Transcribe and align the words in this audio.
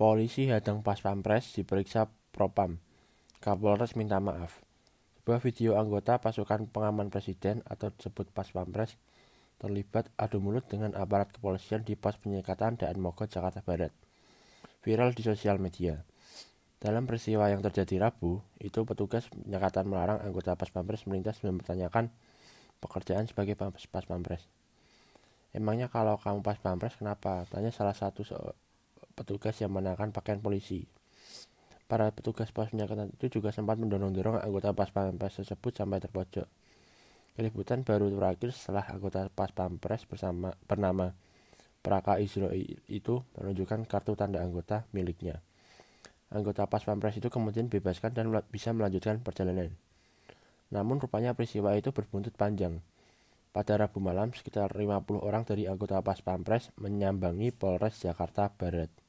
Polisi 0.00 0.48
hadang 0.48 0.80
pas 0.80 0.96
pampres 0.96 1.52
diperiksa 1.52 2.08
propam. 2.32 2.80
Kapolres 3.36 4.00
minta 4.00 4.16
maaf. 4.16 4.64
Sebuah 5.20 5.44
video 5.44 5.76
anggota 5.76 6.16
pasukan 6.16 6.72
pengaman 6.72 7.12
presiden 7.12 7.60
atau 7.68 7.92
disebut 7.92 8.32
pas 8.32 8.48
pampres 8.48 8.96
terlibat 9.60 10.08
adu 10.16 10.40
mulut 10.40 10.64
dengan 10.64 10.96
aparat 10.96 11.36
kepolisian 11.36 11.84
di 11.84 12.00
pos 12.00 12.16
penyekatan 12.16 12.80
Daan 12.80 12.96
Mogot, 12.96 13.28
Jakarta 13.28 13.60
Barat. 13.60 13.92
Viral 14.80 15.12
di 15.12 15.20
sosial 15.20 15.60
media. 15.60 16.00
Dalam 16.80 17.04
peristiwa 17.04 17.52
yang 17.52 17.60
terjadi 17.60 18.08
Rabu, 18.08 18.40
itu 18.56 18.80
petugas 18.88 19.28
penyekatan 19.28 19.84
melarang 19.84 20.24
anggota 20.24 20.56
pas 20.56 20.72
pampres 20.72 21.04
melintas 21.04 21.44
dan 21.44 21.52
mempertanyakan 21.52 22.08
pekerjaan 22.80 23.28
sebagai 23.28 23.52
pas 23.52 24.04
pampres. 24.08 24.48
Emangnya 25.52 25.92
kalau 25.92 26.16
kamu 26.16 26.40
pas 26.40 26.56
pampres 26.56 26.96
kenapa? 26.96 27.44
Tanya 27.52 27.68
salah 27.68 27.92
satu 27.92 28.24
petugas 29.20 29.52
yang 29.60 29.76
mengenakan 29.76 30.16
pakaian 30.16 30.40
polisi. 30.40 30.88
Para 31.84 32.08
petugas 32.08 32.48
pos 32.48 32.72
penyekatan 32.72 33.12
itu 33.12 33.28
juga 33.28 33.52
sempat 33.52 33.76
mendorong-dorong 33.76 34.40
anggota 34.40 34.72
pas 34.72 34.88
pampres 34.88 35.36
tersebut 35.36 35.76
sampai 35.76 36.00
terpojok. 36.00 36.48
Keributan 37.36 37.84
baru 37.84 38.08
terakhir 38.08 38.56
setelah 38.56 38.88
anggota 38.88 39.28
pas 39.28 39.52
pampres 39.52 40.08
bersama 40.08 40.56
bernama 40.64 41.12
Praka 41.84 42.16
Israel 42.20 42.56
itu 42.88 43.20
menunjukkan 43.36 43.84
kartu 43.84 44.16
tanda 44.16 44.40
anggota 44.40 44.88
miliknya. 44.96 45.44
Anggota 46.32 46.64
pas 46.64 46.80
pampres 46.80 47.20
itu 47.20 47.28
kemudian 47.28 47.68
bebaskan 47.68 48.16
dan 48.16 48.32
bisa 48.48 48.72
melanjutkan 48.72 49.20
perjalanan. 49.20 49.72
Namun 50.70 51.02
rupanya 51.02 51.34
peristiwa 51.34 51.74
itu 51.74 51.90
berbuntut 51.90 52.32
panjang. 52.38 52.78
Pada 53.50 53.74
Rabu 53.74 53.98
malam, 53.98 54.30
sekitar 54.30 54.70
50 54.70 55.26
orang 55.26 55.42
dari 55.42 55.66
anggota 55.66 55.98
Pas 56.06 56.22
Pampres 56.22 56.70
menyambangi 56.78 57.50
Polres 57.50 57.98
Jakarta 57.98 58.46
Barat. 58.54 58.99